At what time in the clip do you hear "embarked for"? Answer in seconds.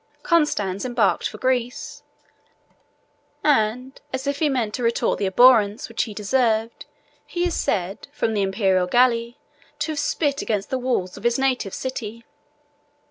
0.83-1.37